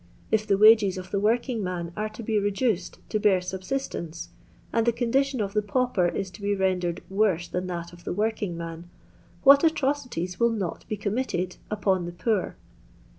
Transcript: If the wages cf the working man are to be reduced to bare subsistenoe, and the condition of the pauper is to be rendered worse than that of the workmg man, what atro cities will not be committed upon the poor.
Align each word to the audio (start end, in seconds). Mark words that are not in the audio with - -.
If 0.31 0.47
the 0.47 0.57
wages 0.57 0.97
cf 0.97 1.11
the 1.11 1.19
working 1.19 1.63
man 1.63 1.93
are 1.95 2.09
to 2.09 2.23
be 2.23 2.39
reduced 2.39 2.97
to 3.09 3.19
bare 3.19 3.39
subsistenoe, 3.39 4.29
and 4.73 4.87
the 4.87 4.91
condition 4.91 5.39
of 5.41 5.53
the 5.53 5.61
pauper 5.61 6.07
is 6.07 6.31
to 6.31 6.41
be 6.41 6.55
rendered 6.55 7.03
worse 7.07 7.47
than 7.47 7.67
that 7.67 7.93
of 7.93 8.03
the 8.03 8.11
workmg 8.15 8.55
man, 8.55 8.89
what 9.43 9.59
atro 9.61 9.95
cities 9.95 10.39
will 10.39 10.49
not 10.49 10.87
be 10.87 10.97
committed 10.97 11.57
upon 11.69 12.05
the 12.05 12.13
poor. 12.13 12.55